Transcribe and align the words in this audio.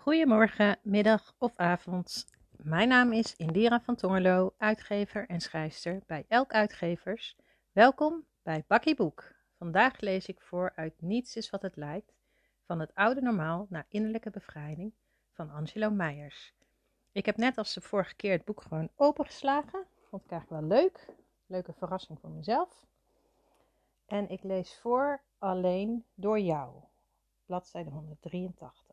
Goedemorgen, 0.00 0.78
middag 0.82 1.34
of 1.38 1.56
avond. 1.56 2.26
Mijn 2.50 2.88
naam 2.88 3.12
is 3.12 3.36
Indira 3.36 3.80
van 3.80 3.96
Tongerlo, 3.96 4.54
uitgever 4.58 5.28
en 5.28 5.40
schrijfster 5.40 6.02
bij 6.06 6.24
Elk 6.28 6.52
Uitgevers. 6.52 7.36
Welkom 7.72 8.24
bij 8.42 8.64
Bakkie 8.66 8.94
Boek. 8.94 9.34
Vandaag 9.58 10.00
lees 10.00 10.26
ik 10.26 10.40
voor 10.40 10.72
uit 10.74 11.00
Niets 11.00 11.36
is 11.36 11.50
wat 11.50 11.62
het 11.62 11.76
lijkt, 11.76 12.12
van 12.66 12.80
het 12.80 12.94
oude 12.94 13.20
normaal 13.20 13.66
naar 13.68 13.86
innerlijke 13.88 14.30
bevrijding 14.30 14.92
van 15.32 15.50
Angelo 15.50 15.90
Meijers. 15.90 16.54
Ik 17.12 17.26
heb 17.26 17.36
net 17.36 17.58
als 17.58 17.74
de 17.74 17.80
vorige 17.80 18.14
keer 18.14 18.32
het 18.32 18.44
boek 18.44 18.62
gewoon 18.62 18.90
opengeslagen. 18.96 19.84
Vond 20.08 20.24
ik 20.24 20.30
eigenlijk 20.30 20.62
wel 20.62 20.78
leuk. 20.78 21.06
Leuke 21.46 21.72
verrassing 21.72 22.18
voor 22.20 22.30
mezelf. 22.30 22.86
En 24.06 24.28
ik 24.28 24.42
lees 24.42 24.78
voor 24.78 25.20
Alleen 25.38 26.04
door 26.14 26.40
jou, 26.40 26.74
bladzijde 27.46 27.90
183. 27.90 28.89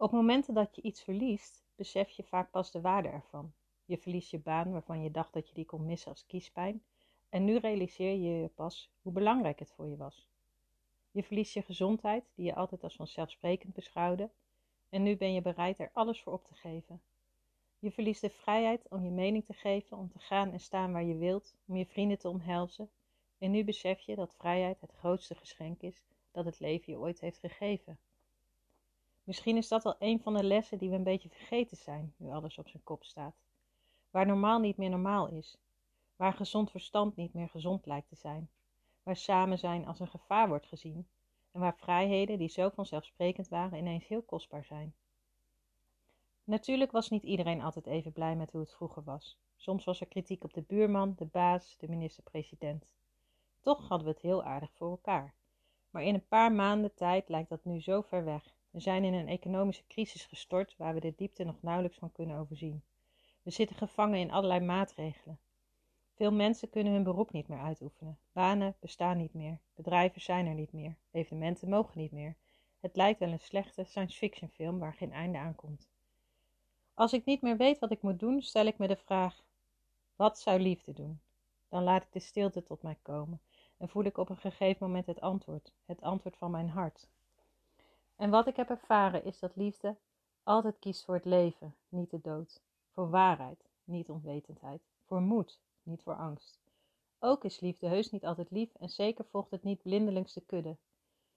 Op 0.00 0.12
momenten 0.12 0.54
dat 0.54 0.76
je 0.76 0.82
iets 0.82 1.02
verliest, 1.02 1.64
besef 1.74 2.10
je 2.10 2.22
vaak 2.22 2.50
pas 2.50 2.70
de 2.70 2.80
waarde 2.80 3.08
ervan. 3.08 3.52
Je 3.84 3.98
verliest 3.98 4.30
je 4.30 4.38
baan 4.38 4.72
waarvan 4.72 5.02
je 5.02 5.10
dacht 5.10 5.32
dat 5.32 5.48
je 5.48 5.54
die 5.54 5.64
kon 5.64 5.86
missen 5.86 6.10
als 6.10 6.26
kiespijn. 6.26 6.82
En 7.28 7.44
nu 7.44 7.56
realiseer 7.56 8.12
je 8.12 8.40
je 8.40 8.48
pas 8.48 8.90
hoe 9.02 9.12
belangrijk 9.12 9.58
het 9.58 9.70
voor 9.70 9.86
je 9.86 9.96
was. 9.96 10.28
Je 11.10 11.22
verliest 11.22 11.54
je 11.54 11.62
gezondheid, 11.62 12.24
die 12.34 12.46
je 12.46 12.54
altijd 12.54 12.82
als 12.82 12.96
vanzelfsprekend 12.96 13.74
beschouwde. 13.74 14.30
En 14.88 15.02
nu 15.02 15.16
ben 15.16 15.32
je 15.32 15.42
bereid 15.42 15.78
er 15.78 15.90
alles 15.92 16.22
voor 16.22 16.32
op 16.32 16.44
te 16.44 16.54
geven. 16.54 17.02
Je 17.78 17.90
verliest 17.90 18.20
de 18.20 18.30
vrijheid 18.30 18.88
om 18.88 19.04
je 19.04 19.10
mening 19.10 19.44
te 19.44 19.54
geven, 19.54 19.96
om 19.96 20.10
te 20.10 20.18
gaan 20.18 20.52
en 20.52 20.60
staan 20.60 20.92
waar 20.92 21.04
je 21.04 21.16
wilt, 21.16 21.54
om 21.66 21.76
je 21.76 21.86
vrienden 21.86 22.18
te 22.18 22.28
omhelzen. 22.28 22.90
En 23.38 23.50
nu 23.50 23.64
besef 23.64 24.00
je 24.00 24.14
dat 24.14 24.34
vrijheid 24.34 24.80
het 24.80 24.92
grootste 24.92 25.34
geschenk 25.34 25.80
is 25.80 26.04
dat 26.30 26.44
het 26.44 26.60
leven 26.60 26.92
je 26.92 26.98
ooit 26.98 27.20
heeft 27.20 27.38
gegeven. 27.38 27.98
Misschien 29.30 29.56
is 29.56 29.68
dat 29.68 29.82
wel 29.82 29.96
een 29.98 30.20
van 30.20 30.34
de 30.34 30.44
lessen 30.44 30.78
die 30.78 30.90
we 30.90 30.96
een 30.96 31.02
beetje 31.02 31.28
vergeten 31.28 31.76
zijn, 31.76 32.14
nu 32.16 32.30
alles 32.30 32.58
op 32.58 32.68
zijn 32.68 32.82
kop 32.82 33.04
staat. 33.04 33.34
Waar 34.10 34.26
normaal 34.26 34.58
niet 34.58 34.76
meer 34.76 34.90
normaal 34.90 35.28
is. 35.28 35.58
Waar 36.16 36.32
gezond 36.32 36.70
verstand 36.70 37.16
niet 37.16 37.34
meer 37.34 37.48
gezond 37.48 37.86
lijkt 37.86 38.08
te 38.08 38.14
zijn. 38.14 38.50
Waar 39.02 39.16
samen 39.16 39.58
zijn 39.58 39.86
als 39.86 40.00
een 40.00 40.08
gevaar 40.08 40.48
wordt 40.48 40.66
gezien. 40.66 41.08
En 41.52 41.60
waar 41.60 41.76
vrijheden 41.76 42.38
die 42.38 42.48
zo 42.48 42.68
vanzelfsprekend 42.68 43.48
waren 43.48 43.78
ineens 43.78 44.06
heel 44.06 44.22
kostbaar 44.22 44.64
zijn. 44.64 44.94
Natuurlijk 46.44 46.92
was 46.92 47.10
niet 47.10 47.24
iedereen 47.24 47.62
altijd 47.62 47.86
even 47.86 48.12
blij 48.12 48.36
met 48.36 48.52
hoe 48.52 48.60
het 48.60 48.74
vroeger 48.74 49.04
was. 49.04 49.38
Soms 49.56 49.84
was 49.84 50.00
er 50.00 50.06
kritiek 50.06 50.44
op 50.44 50.54
de 50.54 50.62
buurman, 50.62 51.14
de 51.16 51.26
baas, 51.26 51.76
de 51.78 51.88
minister-president. 51.88 52.94
Toch 53.60 53.88
hadden 53.88 54.06
we 54.06 54.12
het 54.12 54.22
heel 54.22 54.44
aardig 54.44 54.70
voor 54.72 54.90
elkaar. 54.90 55.34
Maar 55.90 56.02
in 56.02 56.14
een 56.14 56.28
paar 56.28 56.52
maanden 56.52 56.94
tijd 56.94 57.28
lijkt 57.28 57.48
dat 57.48 57.64
nu 57.64 57.80
zo 57.80 58.00
ver 58.00 58.24
weg 58.24 58.58
we 58.70 58.80
zijn 58.80 59.04
in 59.04 59.14
een 59.14 59.28
economische 59.28 59.86
crisis 59.88 60.24
gestort 60.24 60.74
waar 60.76 60.94
we 60.94 61.00
de 61.00 61.14
diepte 61.16 61.44
nog 61.44 61.62
nauwelijks 61.62 61.98
van 61.98 62.12
kunnen 62.12 62.36
overzien. 62.36 62.82
We 63.42 63.50
zitten 63.50 63.76
gevangen 63.76 64.18
in 64.18 64.30
allerlei 64.30 64.60
maatregelen. 64.60 65.38
Veel 66.14 66.32
mensen 66.32 66.70
kunnen 66.70 66.92
hun 66.92 67.02
beroep 67.02 67.32
niet 67.32 67.48
meer 67.48 67.60
uitoefenen. 67.60 68.18
Banen 68.32 68.76
bestaan 68.80 69.16
niet 69.16 69.34
meer. 69.34 69.58
Bedrijven 69.74 70.20
zijn 70.20 70.46
er 70.46 70.54
niet 70.54 70.72
meer. 70.72 70.96
Evenementen 71.10 71.68
mogen 71.68 71.98
niet 71.98 72.12
meer. 72.12 72.36
Het 72.80 72.96
lijkt 72.96 73.18
wel 73.18 73.32
een 73.32 73.40
slechte 73.40 73.84
science 73.84 74.18
fiction 74.18 74.50
film 74.50 74.78
waar 74.78 74.94
geen 74.94 75.12
einde 75.12 75.38
aan 75.38 75.54
komt. 75.54 75.88
Als 76.94 77.12
ik 77.12 77.24
niet 77.24 77.42
meer 77.42 77.56
weet 77.56 77.78
wat 77.78 77.90
ik 77.90 78.02
moet 78.02 78.18
doen, 78.18 78.42
stel 78.42 78.66
ik 78.66 78.78
me 78.78 78.86
de 78.86 78.96
vraag: 78.96 79.44
wat 80.16 80.38
zou 80.38 80.60
liefde 80.60 80.92
doen? 80.92 81.20
Dan 81.68 81.82
laat 81.82 82.02
ik 82.02 82.12
de 82.12 82.20
stilte 82.20 82.62
tot 82.62 82.82
mij 82.82 82.96
komen 83.02 83.40
en 83.76 83.88
voel 83.88 84.04
ik 84.04 84.18
op 84.18 84.28
een 84.28 84.36
gegeven 84.36 84.86
moment 84.86 85.06
het 85.06 85.20
antwoord, 85.20 85.72
het 85.84 86.00
antwoord 86.00 86.36
van 86.36 86.50
mijn 86.50 86.68
hart. 86.68 87.08
En 88.20 88.30
wat 88.30 88.46
ik 88.46 88.56
heb 88.56 88.70
ervaren 88.70 89.24
is 89.24 89.38
dat 89.38 89.56
liefde 89.56 89.96
altijd 90.42 90.78
kiest 90.78 91.04
voor 91.04 91.14
het 91.14 91.24
leven, 91.24 91.74
niet 91.88 92.10
de 92.10 92.20
dood. 92.20 92.60
Voor 92.92 93.10
waarheid, 93.10 93.68
niet 93.84 94.08
onwetendheid. 94.08 94.82
Voor 95.06 95.20
moed, 95.20 95.60
niet 95.82 96.02
voor 96.02 96.14
angst. 96.14 96.60
Ook 97.18 97.44
is 97.44 97.60
liefde 97.60 97.86
heus 97.86 98.10
niet 98.10 98.26
altijd 98.26 98.50
lief 98.50 98.74
en 98.74 98.88
zeker 98.88 99.24
volgt 99.24 99.50
het 99.50 99.62
niet 99.62 99.82
blindelings 99.82 100.32
de 100.32 100.40
kudde. 100.40 100.76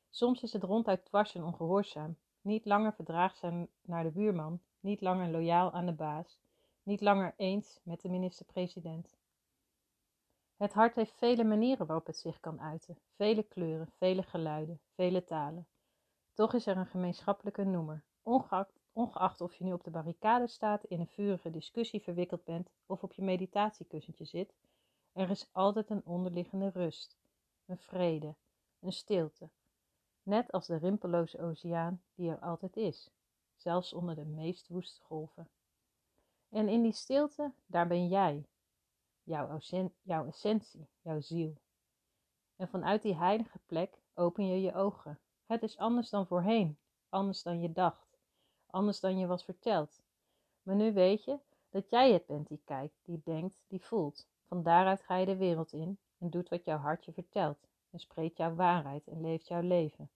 Soms 0.09 0.43
is 0.43 0.53
het 0.53 0.63
ronduit 0.63 1.05
dwars 1.05 1.35
en 1.35 1.43
ongehoorzaam, 1.43 2.17
niet 2.41 2.65
langer 2.65 2.93
verdraagzaam 2.93 3.67
naar 3.81 4.03
de 4.03 4.11
buurman, 4.11 4.59
niet 4.79 5.01
langer 5.01 5.29
loyaal 5.29 5.71
aan 5.71 5.85
de 5.85 5.91
baas, 5.91 6.39
niet 6.83 7.01
langer 7.01 7.33
eens 7.37 7.79
met 7.83 8.01
de 8.01 8.09
minister-president. 8.09 9.15
Het 10.57 10.73
hart 10.73 10.95
heeft 10.95 11.13
vele 11.17 11.43
manieren 11.43 11.85
waarop 11.85 12.05
het 12.05 12.17
zich 12.17 12.39
kan 12.39 12.61
uiten, 12.61 12.97
vele 13.15 13.43
kleuren, 13.43 13.91
vele 13.97 14.23
geluiden, 14.23 14.79
vele 14.95 15.23
talen. 15.23 15.67
Toch 16.33 16.53
is 16.53 16.65
er 16.65 16.77
een 16.77 16.85
gemeenschappelijke 16.85 17.63
noemer, 17.63 18.03
ongeacht, 18.21 18.79
ongeacht 18.93 19.41
of 19.41 19.55
je 19.55 19.63
nu 19.63 19.73
op 19.73 19.83
de 19.83 19.91
barricade 19.91 20.47
staat, 20.47 20.83
in 20.83 20.99
een 20.99 21.07
vurige 21.07 21.49
discussie 21.49 22.01
verwikkeld 22.01 22.43
bent 22.43 22.69
of 22.85 23.03
op 23.03 23.13
je 23.13 23.21
meditatiekussentje 23.21 24.25
zit, 24.25 24.53
er 25.11 25.29
is 25.29 25.49
altijd 25.51 25.89
een 25.89 26.05
onderliggende 26.05 26.69
rust, 26.69 27.17
een 27.65 27.77
vrede, 27.77 28.35
een 28.79 28.91
stilte, 28.91 29.49
net 30.23 30.51
als 30.51 30.67
de 30.67 30.75
rimpelloze 30.75 31.41
oceaan 31.41 32.03
die 32.15 32.29
er 32.29 32.39
altijd 32.39 32.77
is, 32.77 33.09
zelfs 33.55 33.93
onder 33.93 34.15
de 34.15 34.25
meest 34.25 34.67
woeste 34.67 35.01
golven. 35.01 35.49
En 36.49 36.69
in 36.69 36.81
die 36.81 36.93
stilte, 36.93 37.53
daar 37.65 37.87
ben 37.87 38.07
jij, 38.07 38.47
jouw, 39.23 39.59
jouw 40.01 40.25
essentie, 40.25 40.87
jouw 41.01 41.19
ziel. 41.19 41.57
En 42.55 42.67
vanuit 42.67 43.01
die 43.01 43.15
heilige 43.15 43.59
plek 43.65 44.01
open 44.13 44.47
je 44.47 44.61
je 44.61 44.73
ogen 44.73 45.19
het 45.45 45.63
is 45.63 45.77
anders 45.77 46.09
dan 46.09 46.27
voorheen, 46.27 46.77
anders 47.09 47.43
dan 47.43 47.61
je 47.61 47.71
dacht, 47.71 48.19
anders 48.65 48.99
dan 48.99 49.17
je 49.17 49.27
was 49.27 49.43
verteld. 49.43 50.01
Maar 50.63 50.75
nu 50.75 50.93
weet 50.93 51.23
je 51.23 51.39
dat 51.69 51.89
jij 51.89 52.13
het 52.13 52.25
bent 52.25 52.47
die 52.47 52.61
kijkt, 52.65 52.95
die 53.03 53.21
denkt, 53.23 53.63
die 53.67 53.85
voelt. 53.85 54.27
Van 54.47 54.63
daaruit 54.63 55.01
ga 55.01 55.15
je 55.15 55.25
de 55.25 55.37
wereld 55.37 55.73
in 55.73 55.97
en 56.17 56.29
doet 56.29 56.49
wat 56.49 56.65
jouw 56.65 56.77
hart 56.77 57.05
je 57.05 57.13
vertelt 57.13 57.57
en 57.91 57.99
spreekt 57.99 58.37
jouw 58.37 58.55
waarheid 58.55 59.07
en 59.07 59.21
leeft 59.21 59.47
jouw 59.47 59.61
leven. 59.61 60.09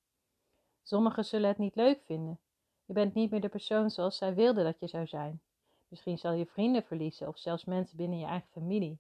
Sommigen 0.84 1.26
zullen 1.26 1.48
het 1.48 1.58
niet 1.58 1.76
leuk 1.76 2.02
vinden. 2.04 2.40
Je 2.86 2.94
bent 2.94 3.14
niet 3.14 3.32
meer 3.32 3.42
de 3.42 3.50
persoon 3.50 3.90
zoals 3.90 4.18
zij 4.18 4.36
wilden 4.36 4.64
dat 4.64 4.80
je 4.80 4.88
zou 4.88 5.08
zijn. 5.08 5.42
Misschien 5.88 6.18
zal 6.18 6.32
je 6.32 6.46
vrienden 6.46 6.84
verliezen 6.84 7.28
of 7.28 7.38
zelfs 7.38 7.66
mensen 7.66 7.98
binnen 7.98 8.20
je 8.20 8.26
eigen 8.26 8.50
familie. 8.50 9.00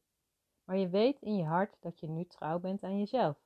Maar 0.64 0.78
je 0.78 0.90
weet 0.90 1.22
in 1.22 1.36
je 1.36 1.44
hart 1.46 1.76
dat 1.80 2.00
je 2.00 2.08
nu 2.08 2.26
trouw 2.26 2.60
bent 2.60 2.84
aan 2.84 2.98
jezelf. 2.98 3.38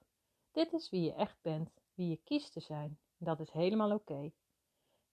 Dit 0.51 0.73
is 0.73 0.89
wie 0.89 1.01
je 1.01 1.13
echt 1.13 1.37
bent 1.41 1.80
wie 2.01 2.09
je 2.09 2.21
kiest 2.23 2.53
te 2.53 2.59
zijn. 2.59 2.99
Dat 3.17 3.39
is 3.39 3.51
helemaal 3.51 3.91
oké. 3.91 4.31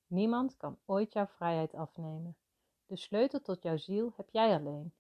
Niemand 0.07 0.57
kan 0.57 0.79
ooit 0.85 1.13
jouw 1.13 1.27
vrijheid 1.27 1.75
afnemen. 1.75 2.37
De 2.87 2.97
sleutel 2.97 3.41
tot 3.41 3.63
jouw 3.63 3.77
ziel 3.77 4.13
heb 4.17 4.29
jij 4.31 4.55
alleen. 4.55 4.93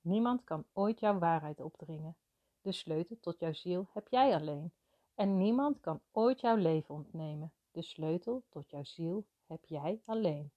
Niemand 0.00 0.44
kan 0.44 0.64
ooit 0.72 1.00
jouw 1.00 1.18
waarheid 1.18 1.60
opdringen. 1.60 2.16
De 2.60 2.72
sleutel 2.72 3.16
tot 3.20 3.38
jouw 3.38 3.52
ziel 3.52 3.88
heb 3.92 4.08
jij 4.08 4.34
alleen. 4.34 4.72
En 5.14 5.36
niemand 5.36 5.80
kan 5.80 6.00
ooit 6.12 6.40
jouw 6.40 6.56
leven 6.56 6.94
ontnemen. 6.94 7.52
De 7.70 7.82
sleutel 7.82 8.44
tot 8.48 8.70
jouw 8.70 8.84
ziel 8.84 9.26
heb 9.46 9.64
jij 9.64 10.02
alleen. 10.04 10.52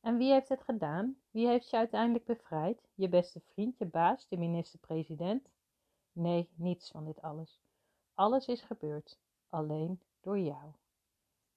En 0.00 0.16
wie 0.16 0.32
heeft 0.32 0.48
het 0.48 0.62
gedaan? 0.62 1.16
Wie 1.30 1.46
heeft 1.46 1.70
je 1.70 1.76
uiteindelijk 1.76 2.24
bevrijd? 2.24 2.88
Je 2.94 3.08
beste 3.08 3.40
vriend, 3.40 3.78
je 3.78 3.86
baas, 3.86 4.28
de 4.28 4.36
minister-president? 4.36 5.48
Nee, 6.12 6.48
niets 6.54 6.90
van 6.90 7.04
dit 7.04 7.22
alles. 7.22 7.60
Alles 8.14 8.46
is 8.46 8.60
gebeurd, 8.60 9.18
alleen 9.48 10.00
door 10.20 10.38
jou. 10.38 10.72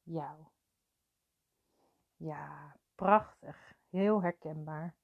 Jou. 0.04 0.46
Ja, 2.16 2.76
prachtig. 2.96 3.74
Heel 3.90 4.22
herkenbaar. 4.22 4.96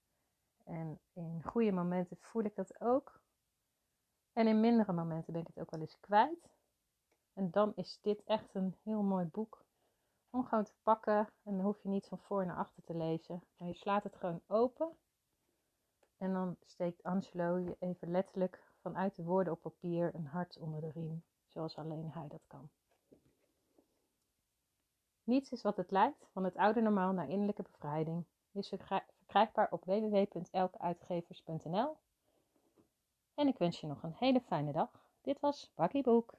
En 0.64 1.00
in 1.14 1.44
goede 1.44 1.72
momenten 1.72 2.18
voel 2.20 2.44
ik 2.44 2.56
dat 2.56 2.82
ook. 2.82 3.22
En 4.34 4.48
in 4.48 4.60
mindere 4.60 4.94
momenten 4.94 5.34
ben 5.34 5.42
ik 5.42 5.48
het 5.48 5.60
ook 5.60 5.72
wel 5.72 5.80
eens 5.80 6.00
kwijt. 6.00 6.50
En 7.34 7.52
dan 7.52 7.76
is 7.76 8.00
dit 8.02 8.24
echt 8.24 8.56
een 8.56 8.76
heel 8.84 9.04
mooi 9.04 9.26
boek 9.26 9.66
om 10.30 10.46
gewoon 10.46 10.64
te 10.64 10.76
pakken. 10.84 11.28
En 11.44 11.56
dan 11.56 11.66
hoef 11.66 11.82
je 11.82 11.90
niet 11.90 12.08
van 12.08 12.20
voor 12.20 12.46
naar 12.46 12.58
achter 12.58 12.84
te 12.84 12.96
lezen. 12.96 13.44
Maar 13.58 13.68
je 13.68 13.74
slaat 13.74 14.04
het 14.04 14.16
gewoon 14.16 14.42
open. 14.48 14.98
En 16.18 16.34
dan 16.34 16.56
steekt 16.66 17.04
Angelo 17.04 17.58
je 17.58 17.76
even 17.80 18.12
letterlijk 18.12 18.64
vanuit 18.82 19.16
de 19.16 19.24
woorden 19.24 19.54
op 19.54 19.62
papier 19.62 20.16
een 20.16 20.26
hart 20.26 20.58
onder 20.58 20.82
de 20.82 20.92
riem. 20.92 21.24
Zoals 21.48 21.78
alleen 21.78 22.12
hij 22.12 22.28
dat 22.28 22.44
kan. 22.48 22.70
Niets 25.28 25.52
is 25.52 25.62
wat 25.62 25.78
het 25.78 25.92
lijkt, 25.92 26.28
van 26.32 26.44
het 26.44 26.56
oude 26.56 26.82
normaal 26.82 27.12
naar 27.12 27.30
innerlijke 27.30 27.62
bevrijding. 27.62 28.24
Is 28.52 28.68
verkrijgbaar 28.68 29.68
op 29.72 29.86
www.elkeuitgevers.nl. 29.86 31.98
En 33.34 33.48
ik 33.48 33.58
wens 33.58 33.80
je 33.80 33.88
nog 33.88 34.04
een 34.04 34.16
hele 34.18 34.42
fijne 34.42 34.72
dag. 34.72 34.90
Dit 35.22 35.40
was 35.40 35.72
Bakkie 35.76 36.04
Boek. 36.04 36.34